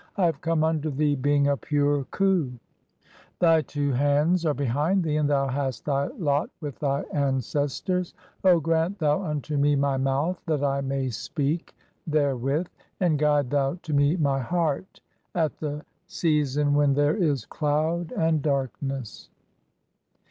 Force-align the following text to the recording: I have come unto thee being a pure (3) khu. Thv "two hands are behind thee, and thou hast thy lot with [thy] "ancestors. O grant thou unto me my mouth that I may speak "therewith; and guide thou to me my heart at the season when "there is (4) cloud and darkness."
I 0.17 0.25
have 0.25 0.41
come 0.41 0.63
unto 0.63 0.89
thee 0.89 1.13
being 1.13 1.47
a 1.47 1.55
pure 1.55 2.05
(3) 2.05 2.05
khu. 2.09 2.53
Thv 3.39 3.67
"two 3.67 3.91
hands 3.91 4.47
are 4.47 4.53
behind 4.55 5.03
thee, 5.03 5.17
and 5.17 5.29
thou 5.29 5.47
hast 5.47 5.85
thy 5.85 6.07
lot 6.07 6.49
with 6.59 6.79
[thy] 6.79 7.03
"ancestors. 7.13 8.15
O 8.43 8.59
grant 8.59 8.97
thou 8.97 9.21
unto 9.21 9.57
me 9.57 9.75
my 9.75 9.97
mouth 9.97 10.41
that 10.47 10.63
I 10.63 10.81
may 10.81 11.09
speak 11.09 11.75
"therewith; 12.07 12.69
and 12.99 13.19
guide 13.19 13.51
thou 13.51 13.75
to 13.83 13.93
me 13.93 14.15
my 14.15 14.39
heart 14.39 15.01
at 15.35 15.59
the 15.59 15.85
season 16.07 16.73
when 16.73 16.95
"there 16.95 17.15
is 17.15 17.43
(4) 17.43 17.47
cloud 17.55 18.11
and 18.13 18.41
darkness." 18.41 19.29